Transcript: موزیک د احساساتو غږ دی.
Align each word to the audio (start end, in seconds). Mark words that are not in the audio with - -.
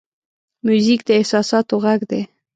موزیک 0.65 1.01
د 1.07 1.09
احساساتو 1.19 1.73
غږ 1.85 2.01
دی. 2.11 2.21